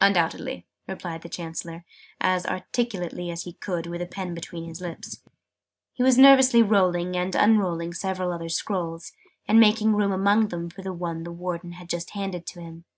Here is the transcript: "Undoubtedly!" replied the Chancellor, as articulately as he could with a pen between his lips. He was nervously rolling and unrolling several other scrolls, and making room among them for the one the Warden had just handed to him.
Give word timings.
"Undoubtedly!" 0.00 0.64
replied 0.86 1.22
the 1.22 1.28
Chancellor, 1.28 1.84
as 2.20 2.46
articulately 2.46 3.32
as 3.32 3.42
he 3.42 3.54
could 3.54 3.88
with 3.88 4.00
a 4.00 4.06
pen 4.06 4.32
between 4.32 4.68
his 4.68 4.80
lips. 4.80 5.24
He 5.92 6.04
was 6.04 6.16
nervously 6.16 6.62
rolling 6.62 7.16
and 7.16 7.34
unrolling 7.34 7.92
several 7.92 8.30
other 8.32 8.48
scrolls, 8.48 9.10
and 9.48 9.58
making 9.58 9.96
room 9.96 10.12
among 10.12 10.50
them 10.50 10.70
for 10.70 10.82
the 10.82 10.92
one 10.92 11.24
the 11.24 11.32
Warden 11.32 11.72
had 11.72 11.88
just 11.88 12.10
handed 12.10 12.46
to 12.46 12.60
him. 12.60 12.84